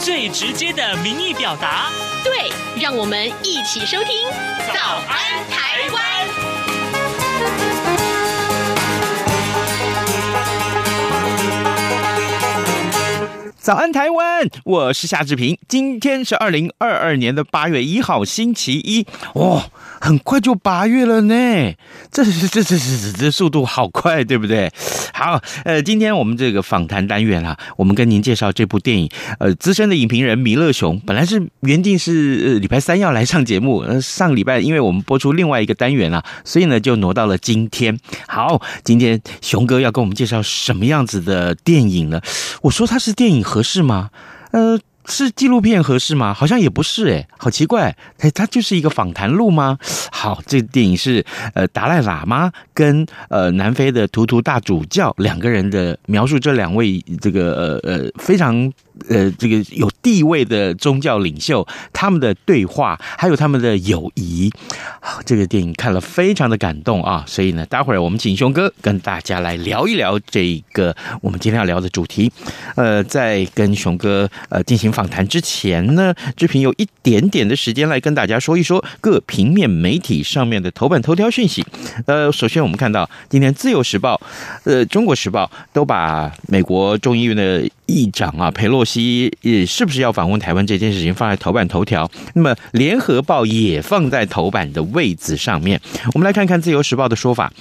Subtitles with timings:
[0.00, 1.90] 最直接的民意表达。
[2.22, 4.28] 对，让我们一起收听
[4.72, 6.02] 《早安台湾》。
[13.66, 14.48] 早安，台湾！
[14.62, 15.58] 我是夏志平。
[15.66, 19.04] 今天是二零二二年的八月一号，星期一。
[19.32, 19.60] 哦，
[20.00, 21.34] 很快就八月了呢，
[22.12, 24.70] 这是这这这这速度好快，对不对？
[25.12, 29.10] 好，呃，今天我们这个访谈单元啊，我们跟您介绍这部电影。
[29.40, 37.98] 呃，资深的影评人弥勒熊本来是原定是呃礼拜三要来上节目，呃，上礼拜因为我们播出另外一个单元啊，所以呢就挪到了今天。
[38.28, 42.20] 好，今天熊哥要跟我们介绍什么样子的电影呢？
[42.62, 43.44] 我说它是电影。
[43.56, 44.10] 合适吗？
[44.52, 46.34] 呃，是纪录片合适吗？
[46.34, 49.78] 好像也不是，诶，好奇怪，诶，它就是一个访谈录吗？
[50.10, 58.72] 好，这电影是呃达赖喇嘛跟呃南非的图图大主教两个人的描述，这两位这个呃呃非常。
[59.10, 64.50] 呃，这个有地位的宗教领袖，他们的对话，还有他们的友谊，
[65.00, 67.22] 好这个电影看了非常的感动啊！
[67.26, 72.32] 所以呢，待会儿我们请熊哥跟大家来聊一聊这个我们今天要聊的主题。
[72.74, 81.62] 呃，在跟熊哥呃进行访谈之前呢，志平有一点点的时间来跟大家说一说各平面媒体上面的头版头条讯息。
[82.06, 84.14] 呃，首先我们看到今天《自由时报》、
[84.64, 85.44] 呃《中国时报》
[85.74, 92.10] 都把美国众议院的议长啊，佩洛西也是不是要访问台湾这件事情放在头版头条？
[92.32, 95.78] 那么联合报也放在头版的位置上面。
[96.14, 97.52] 我们来看看自由时报的说法。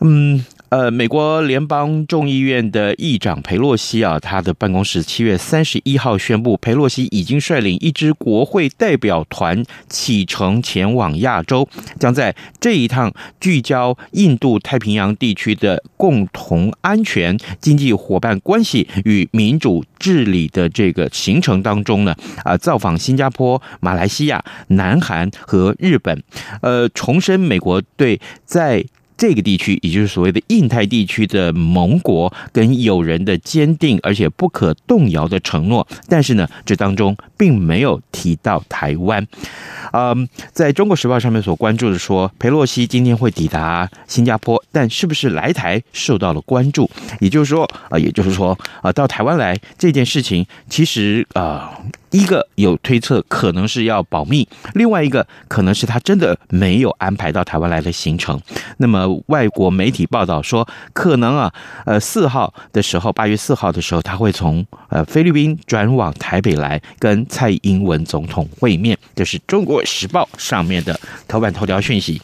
[0.00, 0.42] 嗯。
[0.70, 11.66] 呃，美国联邦众议院的议长佩洛西啊，他的办公室七月三十一号宣布，佩洛西已经率领一支国会代表团启程前往亚洲，
[11.98, 22.14] 将在这一趟聚焦印度太平洋地区的共同安全、经济伙伴关系与民主治理的这个行程当中呢，
[22.44, 26.22] 啊，造访新加坡、马来西亚、南韩和日本，
[26.60, 28.84] 呃，重申美国对在
[29.18, 39.26] 这个地区，也就是所谓的印太地区的盟国跟友人的坚定而且不可动摇的承诺，但是呢，这当中并没有提到台湾。
[39.92, 46.90] 嗯，在中国时报上面所关注的说，裴洛西今天会抵达新加坡，但是不是来台受到了关注？
[47.20, 51.78] 也就是说，啊，也就是说，啊，到台湾来这件事情，其实啊。
[52.10, 58.40] 第一个有推测可能是要保密，另外一个可能是他真的没有安排到台湾来的行程。
[58.78, 61.52] 那么外国媒体报道说，可能啊，
[61.84, 68.96] 呃，四号的时候，八月四号的时候，他会从呃菲律宾转往台北来跟蔡英文总统会面。
[69.14, 72.20] 这是中国时报上面的头版头条讯息。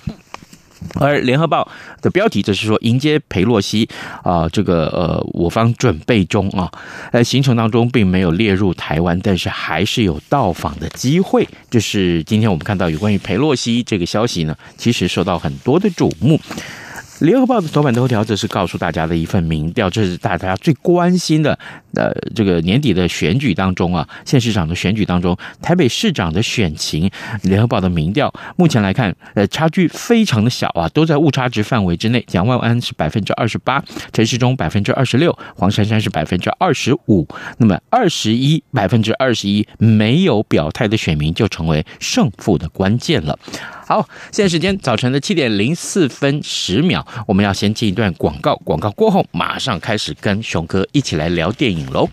[1.00, 1.66] 而联合报
[2.02, 3.88] 的标题则是说，迎接裴洛西
[4.22, 6.70] 啊，这个呃，我方准备中啊，
[7.10, 11.48] 在行程当中并没有列入台湾，但是还是有到访的机会。
[11.70, 16.38] 就是今天我们看到有关于裴洛西这个消息呢，其实受到很多的瞩目。
[17.20, 21.58] 联合报的头版头条，这是告诉大家的一份民调，这是大家最关心的。
[21.94, 27.08] 呃，这个年底的选举当中啊，县市长的选举当中，台北市长的选情，
[27.42, 32.24] 联合报的民调，目前来看，呃，差距非常的小啊，都在误差值范围之内。
[32.26, 33.82] 蒋万安是百分之二十八，
[34.12, 37.28] 陈时中百分之二十六，黄珊珊是百分之二十五。
[37.58, 43.38] 那么二十一百分之二十一没有表态的选民，就成为胜负的关键了。
[43.86, 52.08] 好，现在时间早晨的七点零四分十秒，我们要先进一段广告，广告过后马上开始跟熊哥一起来聊电影喽。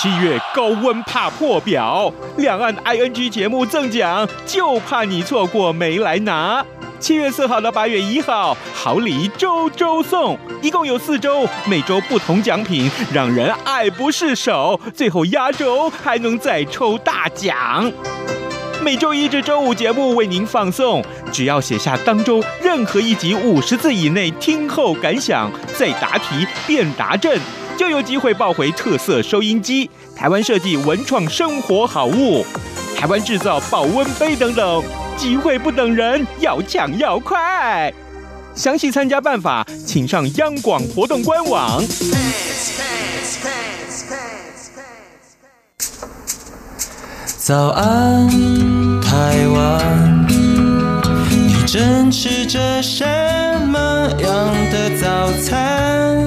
[0.00, 6.64] 七月高温怕破表，两岸 ING 节目赠奖，就怕你错过没来拿。
[7.00, 14.80] 七月四号到八月一号，好礼周周送，一共有四周，每周不同奖品，让人爱不释手。
[14.94, 17.92] 最后压轴还能再抽大奖。
[18.80, 27.36] 每周一至周五节目为您放送，只要写下当周任何一集五十字以内听后感想，再答题变答正，
[27.78, 32.44] 就有机会抱回特色收音机、台湾设计文创生活好物、
[32.96, 34.82] 台湾制造保温杯等等。
[35.16, 37.92] 机会不等人，要抢要快！
[38.54, 41.80] 详细参加办法，请上央广活动官网。
[47.36, 48.28] 早安，
[49.00, 50.26] 台湾，
[51.30, 53.04] 你正吃着什
[53.68, 56.26] 么样的早餐？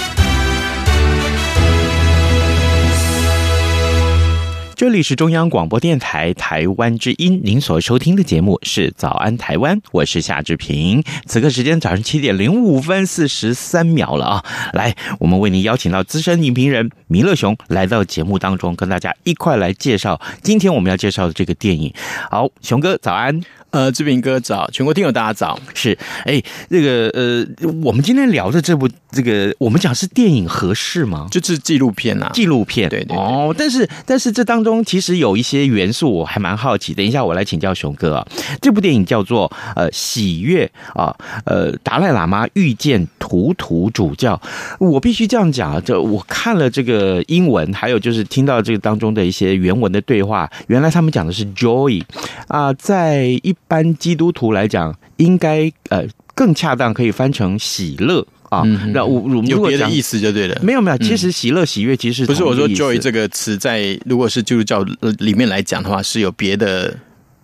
[4.81, 11.03] 这里是中央广播电台台湾之音，您所收听的节目是《早安台湾》，我是夏志平。
[11.27, 14.45] 此刻时间早上七点零五分四十三秒了啊！
[14.73, 21.93] 来，我们为您邀请到资深影评人弥勒熊来到节目当中，跟大家一块来介绍今天我们要介绍的这个电影。
[22.31, 23.39] 好，熊哥早安。
[23.71, 25.57] 呃，志平哥早，全国听友大家早。
[25.73, 27.45] 是，哎，这个呃，
[27.83, 31.27] 我们今天聊的这部这个，我们讲是电影合适吗？
[31.31, 32.89] 就是纪录片呐、啊，纪录片。
[32.89, 36.93] 对对，对哦，但是但是这当中其实有一些元素，我还蛮好奇。
[36.93, 38.27] 等一下我来请教熊哥啊。
[38.61, 41.15] 这部电影叫做呃喜悦啊，
[41.45, 44.39] 呃达赖喇嘛遇见图图主教。
[44.79, 52.03] 我必须这样讲啊，就我看了这个英文，还有就是听到这个当中的一些原文的对话，原来他们讲的是 joy
[52.49, 53.55] 啊，在一。
[53.71, 58.63] 一般基督徒来讲，应该呃更恰当，可以翻成喜乐啊。
[58.93, 60.59] 那我我有别的意思就对了。
[60.61, 64.83] 没有没有，其实喜乐喜悦其实是不是我说 joy 这个词在如果是基督教
[65.19, 66.93] 里面来讲的话，是有别的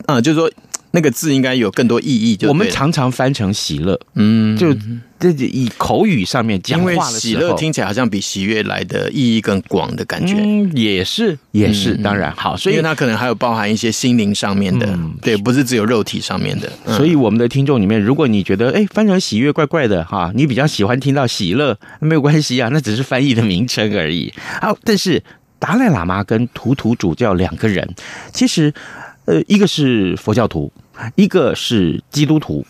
[0.06, 0.51] 啊，就是说。
[0.98, 4.74] 那个字应该有更多意义，就我们常常翻成喜乐，嗯，就
[5.20, 16.68] 这以口语上面讲话的时候，喜乐听起来好像比喜悦来的意义更广的感觉，嗯，也是也是，当然好，所以因为它可能还有包含一些心灵上面的，对，不是只有肉体上面的。
[16.88, 24.34] 所以我们的听众里面，如果你觉得哎翻成喜悦怪怪的哈，你比较喜欢听到喜乐，没有关系啊，那只是翻译的名称而已。
[24.60, 25.22] 好，但是
[25.60, 27.88] 达赖喇嘛跟图图主教两个人，
[28.34, 28.74] 其实。
[29.28, 30.72] 呃，一个是佛教徒，
[31.16, 32.66] 一个是基督徒，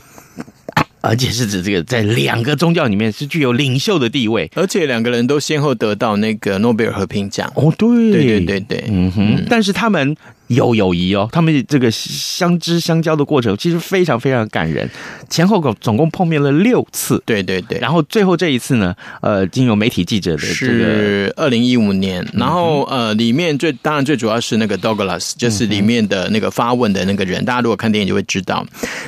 [1.02, 7.52] 而且是指这个在两个宗教里面是具有领袖的地位，而且两个人都先后得到那个诺贝尔和平奖。
[7.56, 10.16] 哦，对，对对对对，嗯哼，嗯，但是他们。
[10.48, 14.90] 有友谊哦，他们这个相知相交的过程其实非常非常感人，
[15.30, 28.66] 前后总共碰面了六次，对对对，然后最后这一次呢，呃，经由媒体记者的这个是二零一五年，然后呃，里面最当然最主要是那个 Douglas，就是里面的那个发问的那个人，大家如果看电影就会知道，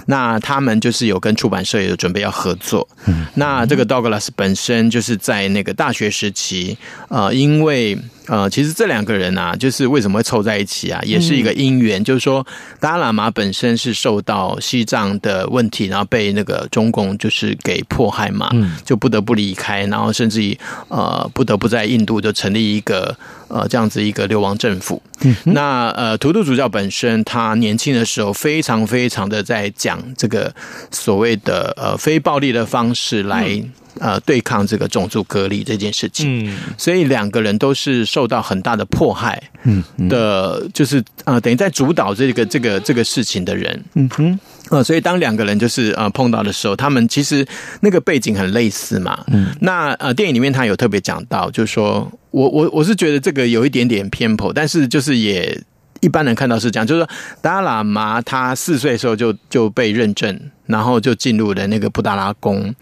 [0.08, 2.88] 那他们就是有跟出版社有准备要合作，
[3.36, 6.78] 那这个 Douglas 本身就是在那个大学时期，
[7.08, 7.98] 呃，因为。
[8.30, 12.00] 呃，其实这两个人啊，就是为什么会凑在一起啊，也是一个因缘。
[12.00, 12.46] 嗯、就是说，
[12.80, 20.56] 达拉喇嘛本身是受到西藏的问题，然后被那个中共就是给迫害嘛，嗯、就不得不离开，然后甚至于
[20.90, 23.18] 呃不得不在印度就成立一个
[23.50, 25.02] 呃这样子一个流亡政府。
[25.22, 30.54] 嗯、那呃图图主教本身他年轻的时候非常非常的在讲这个
[30.90, 33.46] 所谓的呃非暴力的方式来。
[33.48, 33.72] 嗯。
[34.00, 47.46] 呃，对抗这个种族隔离这件事情，嗯，所以两个人都是受到很大的迫害，嗯的，就是呃，等于在主导这个这个这个事情的人，嗯哼，呃，所以当两个人就是呃碰到的时候，他们其实
[47.82, 55.62] 那个背景很类似嘛，嗯，那呃电影里面他有特别讲到，就是说我我我是觉得这个有一点点偏颇，但是就是也。
[56.02, 57.10] 一般人看到是这样，就是说
[57.42, 62.74] 达赖喇嘛他四岁的时候就就被认证，然后就进入了那个布达拉宫。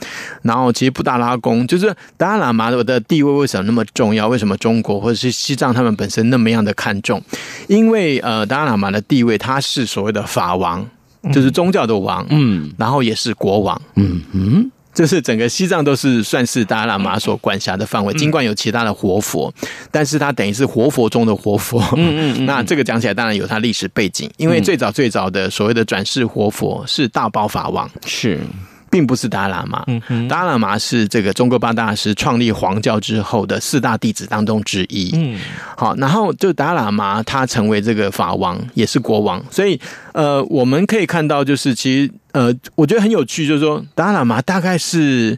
[0.43, 4.27] 然后其实布达拉宫就是达赖喇嘛的地位为什么那么重要？
[4.27, 7.19] 为什么中国或者是西藏他们本身那么样的看重？
[7.67, 10.87] 因为呃达赖喇嘛的地位他是所谓的法王，
[11.33, 14.71] 就是宗教的王，嗯，然后也是国王，嗯嗯。
[14.97, 19.53] 就是整个西藏都是算是达赖喇嘛所管辖的范围，尽管有其他的活佛，
[19.91, 21.79] 但是它等于是活佛中的活佛。
[21.95, 28.39] 嗯嗯，那这个讲起来当然有它历史背景，因为最早最早的所谓的转世活佛是大宝法王，是。
[28.89, 29.85] 并不是达赖喇嘛，
[30.29, 35.11] 达赖喇嘛是这个中国八大师创立黄教之后的四大弟子当中之一。
[35.15, 35.39] 嗯，
[35.75, 39.79] 好，然后就达赖喇嘛他成为这个法王，也是国王，所以
[40.13, 45.37] 呃，我们可以看到，就是其实呃，我觉得很有趣，就是说达赖喇嘛大概是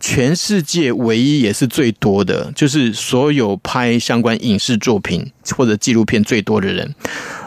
[0.00, 6.94] 全世界唯一也是最多的，就是所有拍相关影视作品或者纪录片最多的人。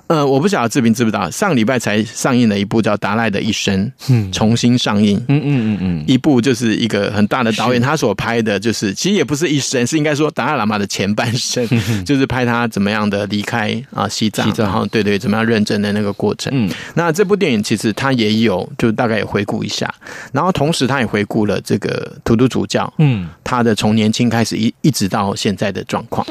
[0.07, 11.65] 呃，我不晓得志平知不知道，上礼拜才上映了一部叫《达赖的一生》，嗯，重新上映，嗯嗯嗯嗯，一部就是一个很大的导演他所拍的，就是其实也不是一生，是应该说达赖喇嘛的前半生，
[12.05, 16.51] 就是拍他怎么样的离开啊西藏，然后对对，怎么样认真的那个过程。
[16.53, 19.91] 嗯，那这部电影其实他也有，就大概也回顾一下，
[20.33, 26.27] 然后同时他也回顾了这个图图主教，嗯，他的从年轻开始一一直到现在的状况。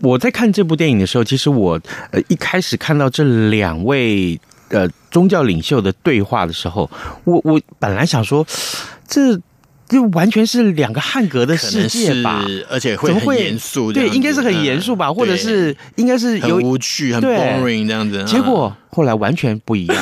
[0.00, 1.78] 我在看这部电影的时候，其实我
[2.12, 3.09] 呃一开始看到。
[3.10, 6.90] 这两位呃宗教领袖的对话的时候，
[7.24, 8.46] 我我本来想说
[9.06, 9.40] 这。
[9.90, 18.22] 就完全是两个汉格的世界吧，而且会很严肃，对，应该是很严肃吧，嗯、或者是应该是有很无趣、很 boring 这样子。
[18.22, 19.96] 结果后来完全不一样。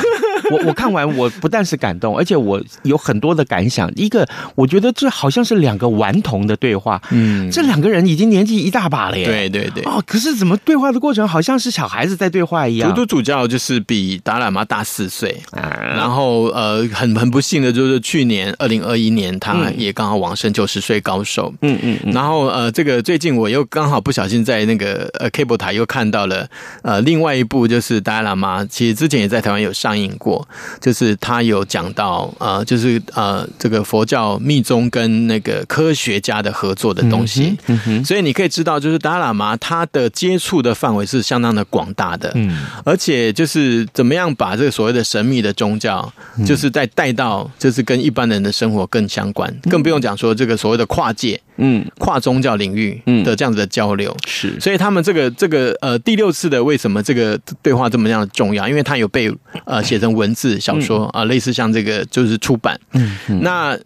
[0.51, 3.89] 我我看完，我不但是感动，而且我有很多的感想。
[3.95, 7.01] 一个，我觉得这好像是两个顽童的对话。
[7.11, 9.25] 嗯，这两个人已经年纪一大把了耶。
[9.25, 9.83] 对对对。
[9.83, 12.89] 哦，可是怎么对话的过程好像是小孩子在对话一样？
[12.89, 21.53] 图图主教就是比达赖喇嘛大四岁，啊然后呃，很很不幸的就是去年二零二一年，他也刚好往生，九十岁高寿。
[21.61, 22.11] 嗯嗯。
[22.11, 26.47] 然后呃，这个最近我又刚好不小心在那个呃 cable 台又看到了
[26.83, 30.38] 呃另外一部，就是达赖喇嘛，其实之前也在台湾有上映过。
[30.79, 46.11] 就是他有讲到呃，就是呃，这个佛教密宗跟那个科学家的合作的东西，嗯嗯、所以你可以知道，就是达喇嘛他的接触的范围是相当的广大的，嗯，而且就是怎么样把这个所谓的神秘的宗教，
[46.45, 51.39] 就是再带到就是跟一般人的生活更相关，更不用讲说这个所谓的跨界。
[51.61, 58.67] 嗯，跨宗教领域的这样子的交流是，所以他们这个这个呃第六次的为什么这个对话这么样的重要？
[58.67, 59.29] 因为它有被
[59.65, 63.77] 呃 写成文字小说啊，类似像这个就是出版，嗯，那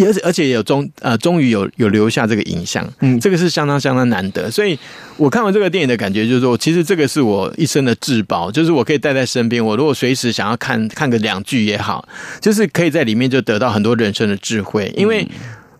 [0.00, 4.50] 而且而且有终呃终于有有留下这个影像，嗯，这个是相当相当难得。
[4.50, 4.78] 所以
[5.16, 9.62] 我看完这个电影的感觉就是说，其实这个是我一生的至宝，就是我可以带在身边。
[9.62, 12.08] 我如果随时想要看看个两句也好，
[12.40, 15.26] 就是可以在里面就得到很多人生的智慧，因为。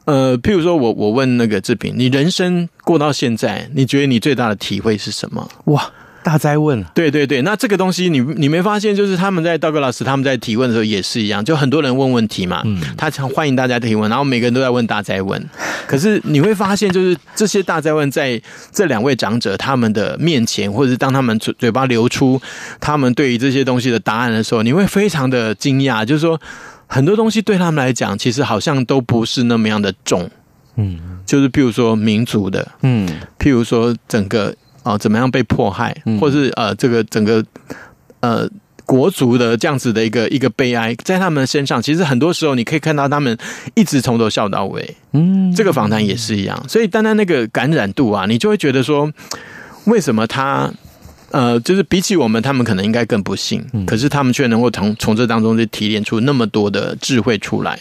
[0.09, 5.47] 呃，譬如说我我问那个志平，你人生过到现在，你觉得你最大的体会是什么？
[5.67, 6.83] 哇，大灾问！
[6.95, 15.47] 对对对，那这个东西你你没发现，就是他们在道格老师他们在提问的时候也是一样，就很多人问问题嘛，嗯，他欢迎大家提问，然后每个人都在问大灾问。
[15.87, 18.41] 可是你会发现，就是这些大灾问在
[18.73, 22.41] 这两位长者他们的面前，或者是当他们嘴嘴巴流出
[22.81, 26.41] 他们对于这些东西的答案的时候，你会非常的惊讶，就是说。
[26.91, 30.29] 很多东西对他们来讲，其实好像都不是那么样的重，
[30.77, 33.07] 嗯，就是譬如说民族的，嗯，
[33.39, 34.49] 譬如说整个
[34.83, 37.45] 啊、呃、怎么样被迫害，嗯、或是呃这个整个
[38.21, 38.49] 呃
[38.87, 43.37] 国足的这样子的一个一个悲哀，在他们身上，其实很多时候你可以看到他们
[43.75, 49.13] 一直从头笑到尾，嗯，这个访谈也是一样，所以单单那个感染度啊，你就会觉得说，
[49.85, 50.73] 为什么他？
[51.31, 57.79] 呃，就是比起我们，他们可能应该更不幸，可是他们却能够从从这当中就提炼出那么多的智慧出来。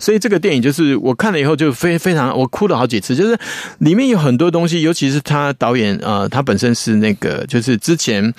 [0.00, 3.16] 所以这个电影就是我看了以后就非非常，我哭了好几次。
[3.16, 3.36] 就是
[3.78, 8.32] 里面有很多东西，尤其是他导演呃，他本身是那个就是之前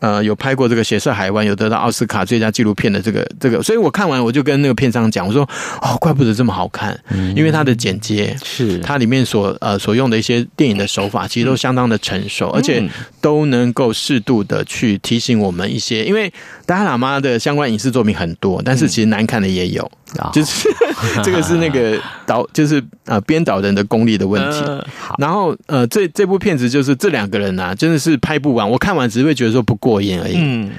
[0.00, 3.62] 呃有拍过这个《血色海湾》，有得到奥斯卡最佳纪录片的这个这个。
[3.62, 5.48] 所以我看完我就跟那个片商讲，我说
[5.82, 6.98] 哦，怪不得这么好看，
[7.36, 12.82] 因为它的剪接是它里面所呃所用的一些电影的手法，其实都相当的成熟，而且
[13.20, 16.30] 都能够适度的去提醒我们一些，因为
[16.66, 19.90] 达赖喇嘛的相关影视作品很多，但是其实难看的也有。
[20.32, 20.68] 就是
[21.24, 24.62] 这个是那个导，就是呃编导人的功力的问题。
[25.18, 28.70] 然后呃，这这部片子就是这两个人啊，真的是拍不完。
[28.70, 30.34] 我看完只是会觉得说不过瘾而已。
[30.36, 30.70] 嗯。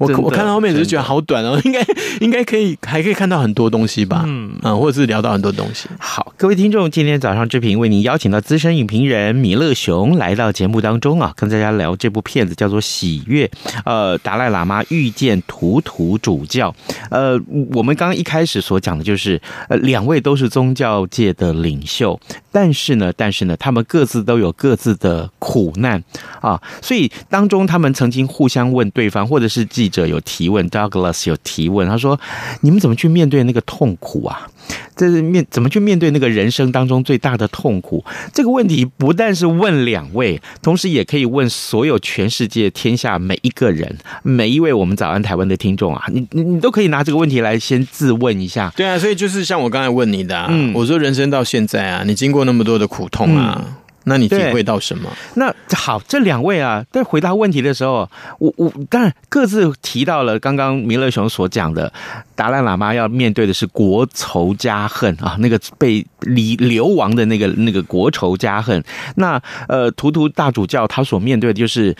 [0.00, 1.86] 我我看到后面只是觉得好短哦， 应该
[2.20, 5.88] 应该可以还可以看到很多东西吧，嗯嗯，或者是聊到很多东西。
[5.98, 13.46] 好，各位听众，今天早上志平为您邀请到资深影评人米勒熊来到节目当中啊，跟大家聊这部片子叫做《喜悦》，
[13.84, 16.74] 呃，达赖喇嘛遇见图图主教。
[17.10, 17.38] 呃，
[17.72, 19.38] 我们刚刚一开始所讲的就是，
[19.68, 22.18] 呃，两位都是宗教界的领袖，
[22.50, 26.02] 但是呢，但是呢，他们各自都有各自的苦难
[26.40, 32.18] 啊，所以当中他们曾经互相问对方，或者是记者有提问，Douglas 有提问，他说
[32.62, 34.48] ：“你们怎么去面对那个痛苦啊？
[34.96, 48.72] 这是面怎么去面对那个人生当中最大的痛苦？”这个问题不但是问两位，同时也可以问所有全世界天下每一个人，每一位我们早安台湾的听众啊，你你你都可以拿这个问题来先自问一下。
[48.76, 53.60] 对啊，所以就是像我刚才问你的，啊，嗯，我说人生到现在啊，你经过那么多的苦痛啊。
[53.66, 55.10] 嗯那你体会到什么？
[55.34, 61.92] 那好，这两位啊，在回答问题的时候，我我当然各自提到了刚刚弥勒熊所讲的，
[62.34, 68.82] 达赖喇嘛要面对的是国仇家恨啊，那个被离流亡的那个那个国仇家恨。
[69.16, 71.94] 那呃，图图大主教他所面对的就是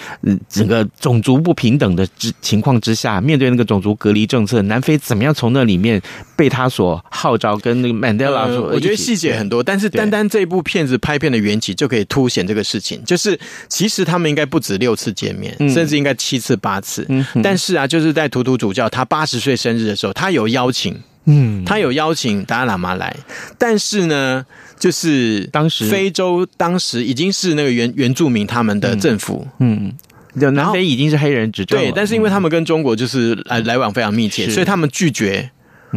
[0.48, 6.00] 整个种族不平等的之情况之下，面对那个种族隔离政策，南非怎么样从那里面
[6.34, 11.89] 被他所号召，跟那个曼德拉所，我觉得细节很多，但是单单这部片子拍片的缘起就。
[11.90, 17.06] 可以凸显这个事情，就是其实他们应该不止六次见面，甚至应该七次八次。
[17.42, 23.14] 但是啊，就是在图图主教他八十岁生日的时候，他有邀请，嗯，他有邀请达赖喇嘛来。
[23.58, 24.46] 但是呢，
[24.78, 25.86] 就是当时。
[25.86, 29.92] 非洲当时已经是那个原原住民他们的政府，嗯，
[30.40, 35.50] 就南非已经是黑人执政，对，但是因为他们跟中国就是来来往非常密切，所以他们拒绝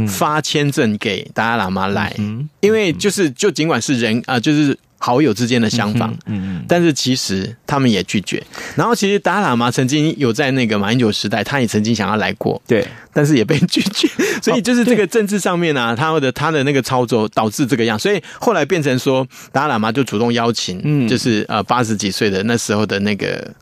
[0.07, 4.77] 发签证给达赖喇嘛来，嗯因为就是就尽管是人啊、呃，就是。
[5.05, 8.41] 好友之间的相访，嗯嗯，但是其实他们也拒绝。
[8.77, 14.07] 然后其实达赖喇嘛曾经有在那个马英九时代，他也曾经想要来过，对，但是也被拒绝。
[14.41, 17.99] 所以就是这个政治上面啊，他的他的那个操作导致这个样。
[17.99, 23.53] 所以后来变成说，达赖喇嘛就主动邀请，嗯，就是呃八十几岁的那时候的那个。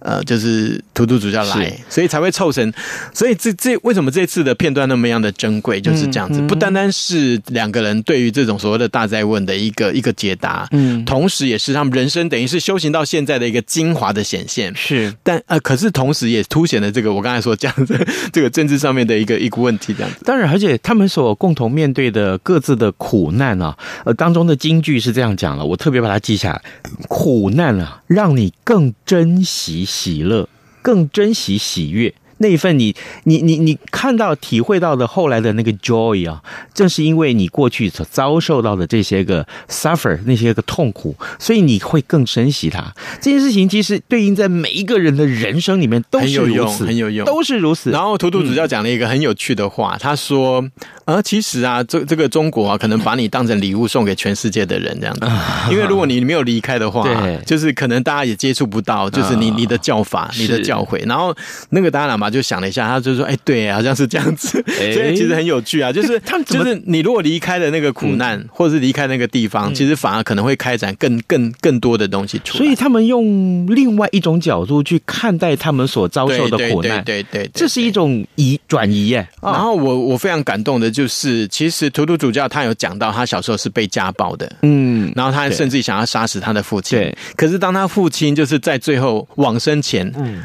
[0.00, 2.72] 呃，就是图图主教来，所以才会凑成。
[3.12, 6.40] 所以这这为什么这次的片段那么样的珍贵，就是这样子。
[6.42, 14.74] 不单单是两个人对于这种所谓的大灾问的一个一个解答，嗯，同时也是他们人生等于是修行到现在的一个精华的显现。
[14.74, 17.98] 是，但呃，可是同时也凸显了这个我刚才说这样子
[18.32, 19.94] 这个政治上面的一个一个问题。
[19.94, 26.62] 这样子，当然，而且他们所共同面对的各自的苦难啊，呃，当中的金句是这样讲了，我特别把它记下来：
[27.08, 29.84] 苦难啊，让你更珍惜。
[29.90, 30.48] 喜乐，
[30.80, 32.14] 更珍惜喜悦。
[32.42, 36.42] 那一份你你你你看到体会到的后来的那个 joy 啊，
[36.72, 42.94] 正是因为你过去所遭受到的这些个 suffer 那些个痛苦，所以你会更珍惜它。
[43.20, 47.90] 这件事情其实对应在每一个人的人生里面都是如此，很有用，都是如此。
[47.90, 50.66] 然后图图主教讲了一个很有趣的话，他说
[51.10, 55.26] ：“呃，其实啊，这这个中国啊，可能把你当成礼物送给全世界的人这样子，
[55.72, 61.04] 因为如果你没有离开的话，对，就是可能大家也接触不到，就是你你的教法、你的教诲。
[61.08, 61.34] 然后
[61.70, 64.62] 那个达赖喇嘛就想了一下，他就说：“哎，对，好像是这样子。
[64.68, 72.58] 所以其实很有趣啊，就是他们就是你如果离开了那个苦难，或者是离开那个地方，其实反而可能会开展更更更多的东西出来。
[72.58, 79.26] 所以他们用另外一种角度去看待他们所遭受的苦难，对对对，这是一种移转移耶。
[79.42, 87.18] 然后我我非常感动的就是，其实图图主教他有讲到，他小时候是被家暴的，嗯，然后他甚至想要杀死他的父亲，对。
[87.36, 90.42] 可是当他父亲就是在最后往生前，嗯。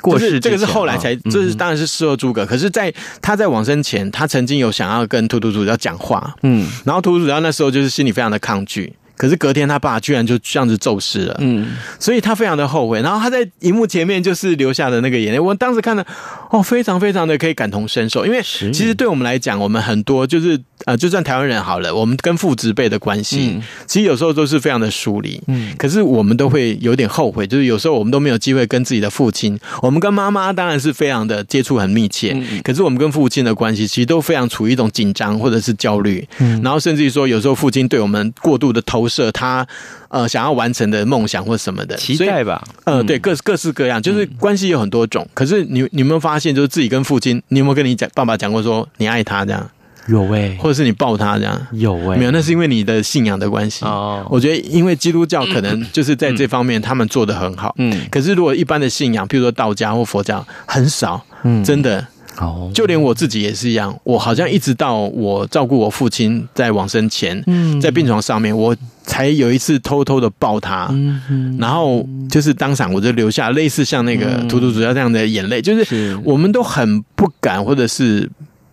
[0.00, 2.46] 过世，这个是后来才，这是当然是事后诸葛。
[2.46, 8.92] 可是，在他在往生前，他曾经有想要跟图图主教讲话，嗯，然后图图主教那时候就是心里非常的抗拒。
[9.16, 13.02] 可是隔天他爸居然就这样子骤逝了，嗯，所以他非常的后悔。
[13.02, 16.06] 然后他在荧幕前面就是流下的那个眼泪，我当时看了，
[16.50, 18.24] 哦，非常非常的可以感同身受。
[18.24, 39.08] 因为其实对我们来讲，我们很多就是呃，就算台湾人好了，我们跟父执辈的关系，其实有时候都是非常的疏离，嗯，可是我们都会有点后悔，就是有时候我们都没有机会跟自己的父亲，我们跟妈妈当然是非常的接触很密切，可是我们跟父亲的关系其实都非常处于一种紧张或者是焦虑，嗯，然后甚至于说有时候父亲对我们过度的投。
[39.08, 39.66] 射他
[40.08, 45.26] 呃想要完成的梦想或什么的期待吧，呃对，各各式各样，就是关系有很多种。
[45.34, 49.70] 可是你你有没有发现，就是自己跟父亲，你有没有跟你讲爸爸讲过说你爱他这样？
[50.08, 51.66] 有喂，或者是你抱他这样？
[51.72, 53.84] 有喂，没有，那是因为你的信仰的关系。
[53.84, 57.74] 哦，我觉得因为基督教可能就是在这方面他们做的很好。
[57.76, 61.22] 嗯，可是如果一般的信仰，譬如说道家或佛教，很少。
[61.42, 62.06] 嗯，真的。
[62.40, 76.16] 哦，就连我自己也是一样，我好像一直到我照顾我父亲在往生前，嗯，在病床上面，我才有一次偷偷的抱他，嗯，然后就是当场我就流下类似像那个图图主教这样的眼泪，就是。
[76.24, 78.28] 我们都很不敢，或者是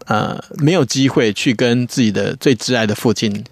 [0.05, 3.43] 呃没有机会去跟自己的最挚爱的父亲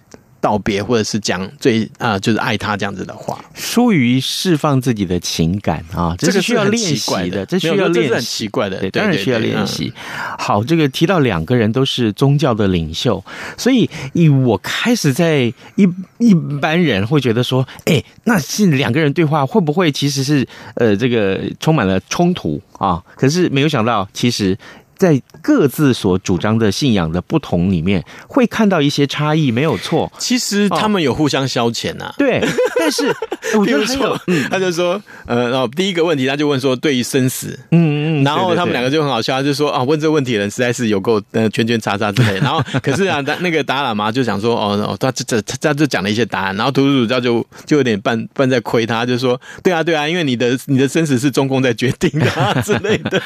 [0.44, 9.90] 道别，或者是讲最啊、呃，就是爱他这样子的话，疏于释放自己的情感啊，这是需要练习的，这需要练习，很奇怪的，对，当然需要练习。
[10.38, 13.24] 好，这个提到两个人都是宗教的领袖，
[13.56, 23.02] 所以以我开始在一一般人会觉得说，哎，那是两个人对话会不会其实是呃这个充满了冲突啊？
[23.16, 24.58] 可是没有想到，其实。
[24.96, 30.10] 在各自所主张的信仰的不同里面，会看到一些差异，没有错。
[30.18, 32.42] 其实他们有互相消遣呐、啊，对。
[32.78, 33.14] 但是
[33.58, 34.18] 我觉得还有，
[34.50, 42.38] 他就说，呃，然后第一个问题，他就问说，对于生死，嗯嗯，然后他们两个就很好笑，他就说啊，问这个问题的人实在是有够呃圈圈叉叉之类。
[42.38, 46.56] 然后 可是啊，那个达喇嘛就想说，哦，他这这他就讲了一些答案。
[46.56, 53.22] 然后图图主教就就有点半半在亏他，就说，对啊对啊，因为你的你的生死是中共在决定的、啊、之类的，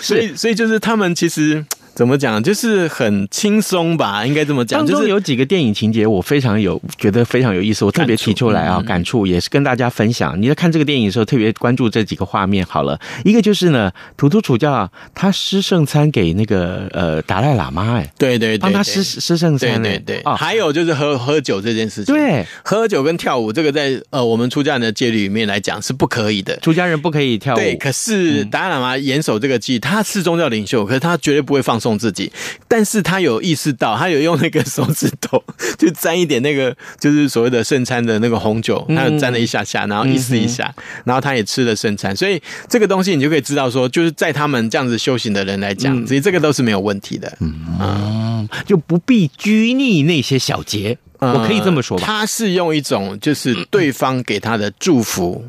[0.00, 0.25] 所以。
[0.34, 1.64] 所以就是他们其实
[1.96, 4.78] 怎么讲，就是很轻松吧，应该这么讲。
[4.78, 10.38] 当中有几个电影情节，我非常有觉得非常有意思，我特别提出来啊，感触也是跟大家分享。
[10.40, 12.66] 你在看这个电影的时候，特别关注这几个画面。
[12.66, 20.22] 好了，一个就是呢，图图主教他施圣餐给那个呃达赖喇嘛，哎，对对，帮他施施圣餐，对对对。
[20.36, 27.56] 还有就是喝喝酒这件事情，对，喝酒跟跳舞这个在呃我们出家人的戒律里面来讲是不可以的，出家人不可以跳舞。
[27.56, 31.85] 对，可是达赖喇嘛严守这个戒，他是宗教领袖，可是他绝对不会放松。
[31.86, 32.32] 送自己，
[32.66, 35.40] 但是他有意识到，他有用那个手指头
[35.78, 50.98] 就沾一点那个就是所谓的圣餐的那个红酒，他有沾了一下下，然后意思一下，然后他也吃了圣餐，所以这个东西你就可以知道说，就是在他们这样子修行的人来讲，其实这个都是没有问题的，嗯，就不必拘泥那些小节。
[51.18, 55.42] 我可以这么说吧，他是用一种就是对方给他的祝福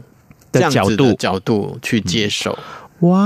[0.54, 2.58] 这样子的角度去接受。
[3.02, 3.20] 哇，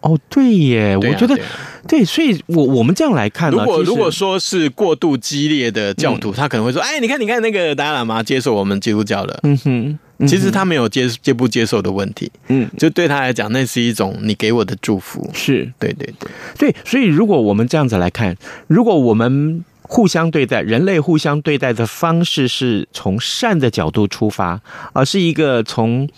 [0.00, 1.38] 哦，对耶，我觉得
[1.86, 15.72] 对，所以我我们这样来看，如果如果说是过度激烈的教徒，他可能会说，哎，你看，你看那个达赖喇嘛接受我们基督教了，嗯哼，其实他没有接接不接受的问题，嗯，就对他来讲，那是一种你给我的祝福，是。
[15.78, 16.28] 对对对。
[16.58, 18.36] 对，所以如果我们这样子来看，
[18.66, 19.64] 如果我们。
[19.92, 24.60] 互相对待，人类互相对待的方式是从善的角度出发，
[24.92, 26.08] 而是一个从，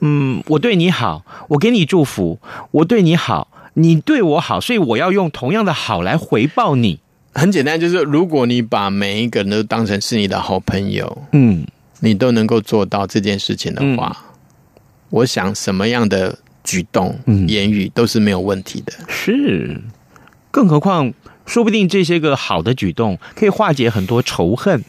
[0.00, 2.40] 嗯，我对你好，我给你祝福，
[2.72, 6.98] 我对你好，你对我好，所以我要用同样的好来回报你。
[7.32, 11.64] 很简单，就是如果你把每一个人都当成是你的好朋友，嗯，
[12.00, 14.80] 你都能够做到这件事情的话，嗯，
[15.10, 18.92] 我想什么样的举动、言语都是没有问题的。
[19.06, 19.80] 是，
[20.50, 21.14] 更何况。
[21.46, 24.84] 说不定这些个好的举动可以化解很多仇恨。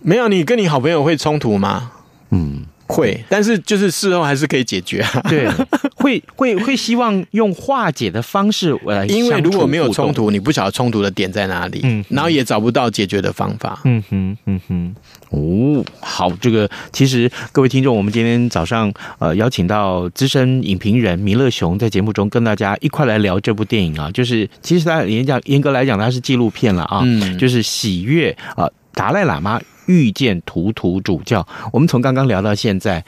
[0.00, 1.92] 没有，你跟你好朋友会冲突吗？
[2.30, 2.66] 嗯。
[2.86, 5.20] 会，但是就是事后还是可以解决啊。
[5.28, 5.48] 对，
[5.96, 13.80] 会会会希望用化解的方式来， 因为如果没有冲突，你不晓得冲突的点在哪里，嗯，然后也找不到解决的方法。
[13.84, 14.94] 嗯哼，嗯哼，
[15.30, 29.60] 哦，好，这个其实各位听众，我们今天早上呃邀请到资深影评人弥勒熊在节目中跟大家一块来聊这部电影啊，就是其实它严讲严格来讲，它是纪录片了啊，嗯，就是喜悦啊达赖喇嘛。
[29.86, 33.04] 遇见图图主教，我们从刚刚聊到现在，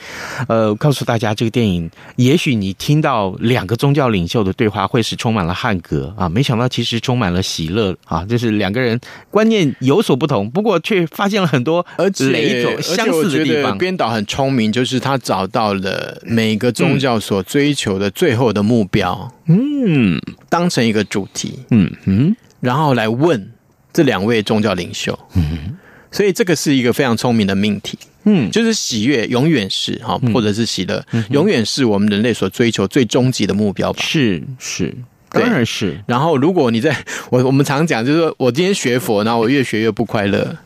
[0.48, 6.12] 呃，告诉大家这个电影，也许你听到两个宗教领袖的对话会是充满了汉格。
[6.16, 7.94] 啊，没想到其实充满了喜乐。
[8.04, 8.98] 啊，就是两个人
[9.30, 13.76] 观念有所不同，不过却发现了很多而雷同相似的地方。
[13.76, 23.50] 编导很聪明，就是他找到了每个宗教所追求的最后的目标，嗯，当成一个主题，嗯嗯，然后来问
[23.92, 25.76] 这两位宗教领袖，嗯。
[26.10, 34.02] 所以这个是一个非常聪明的命题，嗯，就是喜悦永远是哈，或者是喜乐，永远是我们人类所追求最终极的目标吧？
[34.02, 34.94] 是是，
[35.30, 36.02] 当然是。
[36.06, 36.96] 然后，如果你在
[37.30, 40.56] 我我们常讲，就是说我今天学佛，然后我越学越不快乐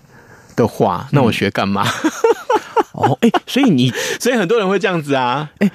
[0.55, 1.85] 的话，那我学干嘛？
[2.95, 5.51] 哦，哎，所以你， 所以很多人会这样子啊。
[5.59, 5.71] 哎，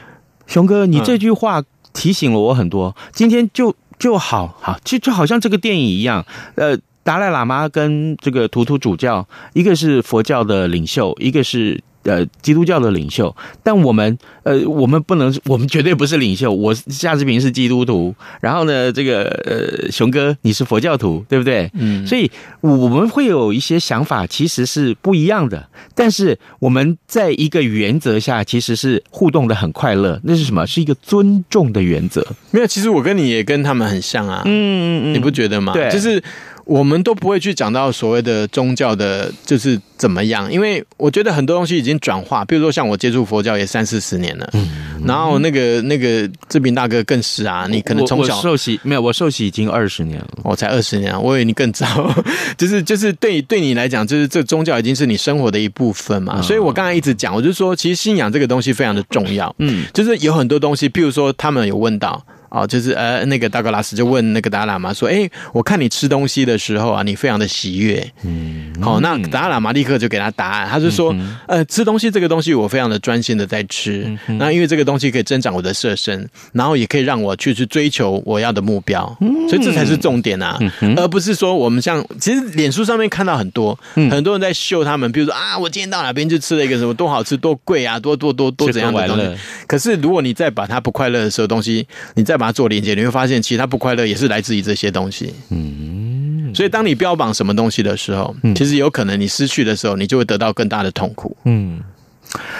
[0.45, 1.61] 熊哥，你这句话
[1.93, 2.95] 提醒了我很多。
[3.11, 6.25] 今天就就好好，就就好像这个电影一样，
[6.55, 6.77] 呃。
[7.07, 13.33] 达赖喇嘛跟这个图图主教，一个是佛教的领袖，一个是呃基督教的领袖。
[13.63, 16.51] 但我们呃，我们不能，我们绝对不是领袖。
[16.51, 21.71] 我夏志平是基督徒，然后呢，这个呃熊哥你是佛教徒，对不对？
[21.75, 22.05] 嗯。
[22.05, 25.69] 所以我们会有一些想法，其实是不一样的。
[25.95, 30.19] 但是我们在一个原则下，其实是互动的很快乐。
[30.25, 30.67] 那是什么？
[30.67, 32.27] 是一个尊重的原则。
[32.51, 34.41] 没有，其实我跟你也跟他们很像啊。
[34.43, 35.71] 嗯嗯嗯，你不觉得吗？
[35.71, 36.21] 对，就是。
[36.67, 42.43] 我们都不会去讲到所谓的宗教的，就是怎么样，因为我觉得很多东西已经转化。
[42.43, 49.01] 比如说，像我接触佛教也三四十年了，嗯，然后那个那个志平大哥更是啊，你可能从小受洗没有？
[49.01, 51.85] 我受洗已经二十年了，我才二十年，我以为你更早。
[52.57, 56.41] 就是就是对对你来讲，就是这宗教已经是你生活的一部分嘛。
[56.41, 59.55] 所以我刚才一直讲，我就说，其实信仰这个东西非常的重要。
[59.59, 62.21] 嗯，就是有很多东西，譬如说他们有问到。
[62.49, 71.15] 哦，就是呃，那个道格拉斯就问那个达拉喇嘛说：“哎，我看你吃东西的时候啊，你非常的喜悦。”嗯，好，那达拉喇嘛立刻就给他答案，他就说
[71.47, 74.17] ：“呃，吃东西这个东西，我非常的专心的在吃。
[74.39, 79.05] 那因为这个东西可以增长我的色身，然后也可以让我去去追求我要的目标。
[79.49, 80.57] 所以这才是重点啊，
[80.95, 89.29] 而不是说我们像其实脸书上面看到很多很多人在秀他们，比如说啊，我今天到哪边去吃了一个什么多好吃多贵啊，多多多多怎样的东西。
[89.67, 95.33] 可是如果你再把它不快乐的时候东西，你再把它做连接，你会发现其实他不快乐也是来自于这些东西。
[95.49, 101.35] 嗯，所以当你标榜什么东西的时候，其实有可能你失去的时候，你就会得到更大的痛苦。
[101.45, 101.81] 嗯，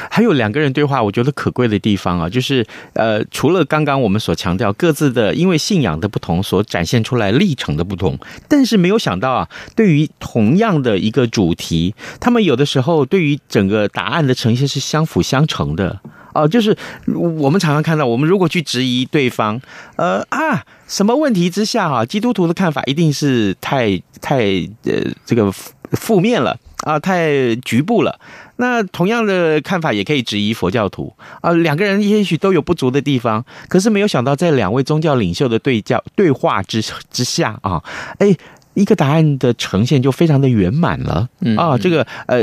[0.09, 15.99] 还有两个人对话，我觉得可贵的地方啊，就是呃，除了刚刚我们所强调各自的因为信仰的不同所展现出来历程的不同，但是没有想到啊，对于同样的一个主题，他们有的时候对于整个答案的呈现是相辅相成的。
[16.37, 16.77] 哦，就是
[17.15, 19.59] 我们常常看到，我们如果去质疑对方，
[19.95, 24.43] 呃啊，什么问题之下啊，基督徒的看法一定是太太
[24.83, 25.51] 呃这个
[25.91, 28.19] 负面了啊，太局部了。
[28.57, 37.83] 那同样的看法也可以质疑佛教徒啊，两个人也许都有不足的地方，可是没有想到在两位宗教领袖的对教对话之之下啊，
[38.19, 38.35] 哎，
[38.73, 42.41] 一个答案的呈现就非常的圆满了啊，这个呃，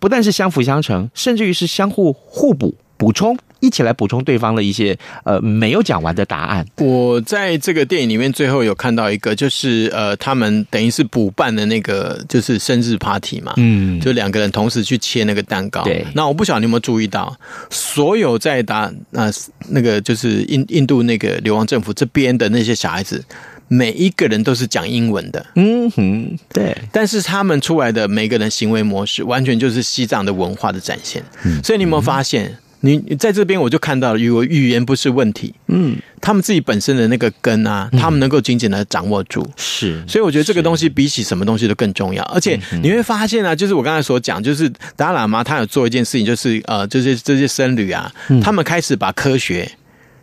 [0.00, 3.34] 不但是相辅相成，甚至于是相互互补补充。
[3.60, 6.64] 一起来补充对方的一些呃没有讲完的答案。
[6.76, 15.82] 我在这个电影里面最后有看到一个，就是呃他们等于是补办的那个就是生日 party 嘛，嗯，就两个人同时去切那个蛋糕。
[15.82, 17.36] 对，那我不晓得你有没有注意到，
[17.68, 19.28] 所有在打那
[19.70, 23.24] 那个就是印印度那个流亡政府这边的那些小孩子，
[23.66, 25.44] 每一个人都是讲英文的。
[25.56, 26.76] 嗯哼，对。
[26.92, 31.20] 但是他们出来的每个人行为模式，完全就是西藏的文化的展现。
[31.44, 32.56] 嗯，所以你有没有发现？
[32.80, 42.22] 你你在这边我就看到了，语语言不是问题，嗯，他们自己本身的那个根啊，他们能够紧紧的掌握住，是，所以我觉得这个东西比起什么东西都更重要。
[42.24, 48.12] 而且你会发现啊，就是我刚才所讲，就是达赖喇嘛他有做一件事情，就是呃，这些这些僧侣啊，
[48.42, 49.70] 他们开始把科学。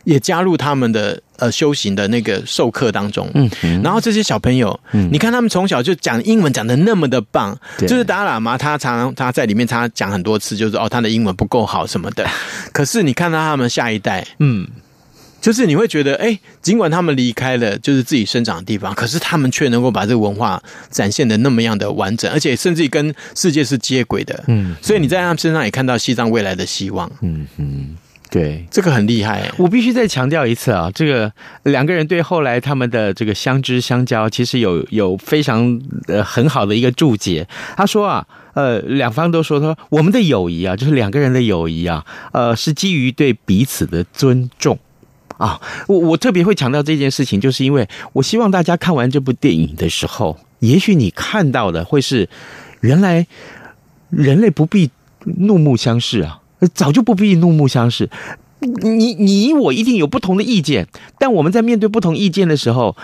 [0.05, 3.49] 也加入他们的呃修行的那个授课当中，嗯，
[3.83, 12.25] 然后这些小朋友，嗯，你看他们从小就讲英文讲的那么的棒，就是达赖喇嘛他常常他在里面他讲很多次，就是哦他的英文不够好什么的，
[12.71, 14.67] 可是你看到他们下一代，嗯，
[15.41, 27.97] 就是你会觉得，哎，尽管他们离开了就是自己生长的地方，可是他们却能够把这个文化展现的那么样的完整，而且甚至跟世界是接轨的，嗯，所以你在他们身上也看到西藏未来的希望，嗯嗯。
[28.31, 29.49] 对，这个很厉害。
[29.57, 31.31] 我必须再强调一次啊，这个
[31.63, 37.47] 两个人对后来他们的这个相知相交，其实有有非常呃很好的一个注解。
[37.77, 44.77] 他说啊，呃，两方都说，他说我们的友谊啊，就是两个人的友谊啊，呃，是基于对彼此的尊重
[45.37, 45.61] 啊。
[45.87, 52.27] 我我特别会强调这件事情，就是因为我希望大家看完这部电影的时候，也许你看到的会是
[52.81, 53.27] 原来
[54.09, 54.89] 人类不必
[55.37, 56.41] 怒目相视啊。
[56.73, 58.09] 早就不必怒目相视，
[58.59, 60.87] 你你我一定有不同的意见，
[61.19, 62.95] 但我们在面对不同意见的时候，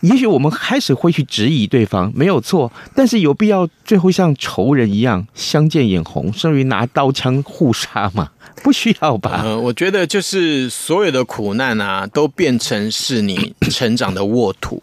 [0.00, 8.30] 也许我们开始会去质疑对方，没有错，但是有必要最后像仇人一样相见眼红，甚至于拿刀枪互杀吗？
[8.62, 9.40] 不需要吧？
[9.42, 14.82] 呃，我觉得就是所有的苦难啊，都变成是你成长的沃土。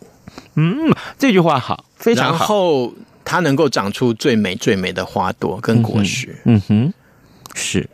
[0.55, 2.37] 嗯，这句话好，非常好。
[2.39, 6.35] 然后它能够长出最美最美的花朵跟果实。
[6.45, 6.93] 嗯哼，嗯哼，
[7.53, 7.87] 是。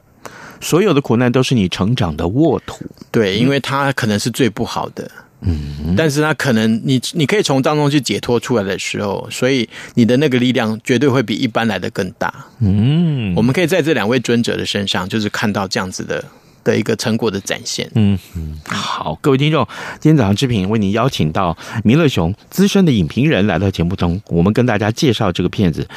[0.63, 16.23] 所有的苦难都是你成长的沃土，对，因为它可能是最不好的，嗯，但是它可能你你可以从当中去解脱出来的时候，所以你的那个力量绝对会比一般来的更大，嗯，我们可以在这两位尊者的身上，就是看到这样子的。
[16.63, 17.89] 的一个成果的展现。
[17.95, 19.67] 嗯嗯，好，各位听众，
[19.99, 25.88] 今天早上志平为您邀请到弥勒雄资深的影评人来到节目中，我们跟大家介绍这个片子。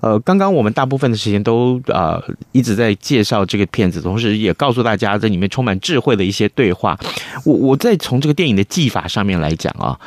[0.00, 6.98] 呃，刚刚我们大部分的时间都啊、一直在介绍这个片子，同时也告诉大家这里面充满智慧的一些对话。
[7.44, 9.98] 我我再从这个电影的技法上面来讲啊。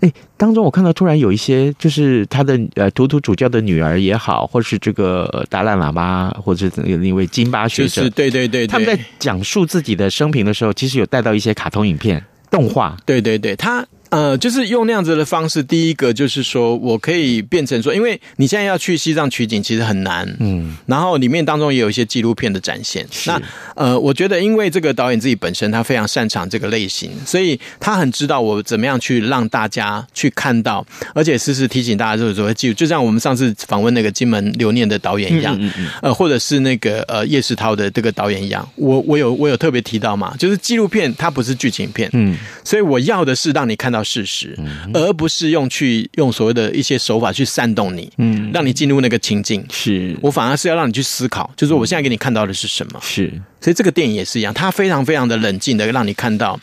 [0.00, 12.96] 哎，当中我看到突然有一些，就是他的呃，图图主教的女儿也好，或是这个达赖喇嘛，或者是那那位金巴学者，就是对对对，对，他们在讲述自己的生平的时候，其实有带到一些卡通影片、动画。
[13.06, 13.86] 对对对，他。
[14.16, 15.62] 呃，就是用那样子的方式。
[15.62, 20.26] 第一个就是说，我可以变成说，因为你现在要去西藏取景，其实很难。
[20.40, 23.06] 嗯，然后里面当中也有一些纪录片的展现。
[23.26, 23.38] 那
[23.74, 30.82] 呃，我觉得因为这个导演自己本身他非常擅长这个类型，所以他很知道我怎么样去让大家去看到，
[31.14, 44.05] 而且时时提醒大家就是说记住，就像我们上次访问那个金门留念的导演一样，嗯嗯嗯，呃，或者是那个呃叶世涛的这个导演一样，我我有我有特别提到嘛，就是纪录片它不是剧情片，嗯，所以我要的是让你看到。
[44.06, 44.56] 到事实，
[44.94, 49.64] 而不是用去用所谓的一些手法去煽动你，嗯，让你进入那个情境。
[49.70, 50.16] 是。
[50.22, 53.00] 我反而是要让你去思考，就是我现在给你看到的是什么。
[53.02, 56.58] 是，所以这个电影也是一样，它非常非常的冷静的让你看到，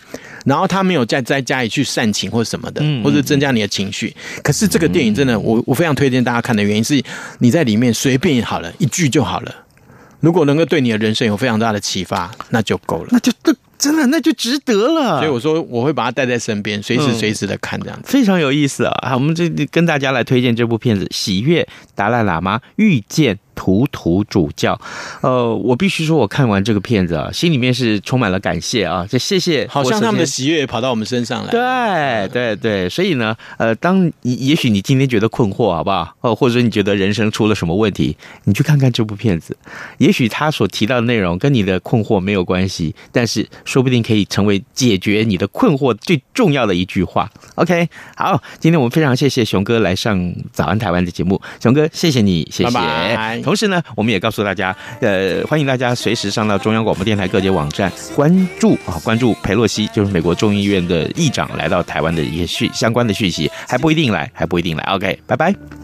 [0.46, 4.16] 然后他没有再再加以去煽情或什么的，或者增加你的情绪。
[4.42, 7.02] 可是这个电影真的，我我非常推荐大家看的原因是，
[7.40, 9.54] 你在里面随便好了一句就好了，
[10.20, 13.32] 如果能够对你的人生有非常大的启发，那就够了，那就
[13.84, 15.20] 真的，那就值得了。
[15.20, 19.10] 所以我说，我会把它带在身边，随时随时的看这样子，嗯，非常有意思啊！
[19.10, 23.36] 好，我们这跟大家来推荐这部片子《喜悦达赖喇嘛遇见》。
[23.56, 24.80] 图图主教，
[25.22, 29.06] 呃，我必须说，我看完这个片子啊，心里面是充满了感谢啊！
[29.10, 31.52] 就谢谢，好像他们的喜悦也跑到我们身上来。
[31.52, 36.16] 对对对，所以呢，呃，当你也许你今天觉得困惑，好不好？
[36.22, 39.56] 哦，或者说你觉得人生出了什么问题，你去看看这部片子，
[39.98, 47.30] 也许他所提到的内容跟你的困惑没有关系，但是说不定可以成为解决你的困惑最重要的一句话。
[47.56, 52.72] OK，好，今天我们非常谢谢熊哥来上早安台湾的节目，熊哥，谢谢你，谢谢。
[52.72, 53.43] 拜拜。
[53.44, 64.84] 同时呢，我们也告诉大家，呃，欢迎大家随时上到中央广播电台各界网站关注啊，关注裴洛西，就是美国众议院的议长来到台湾的一些讯相关的讯息，还不一定来，还不一定来。
[64.86, 65.83] OK，拜拜。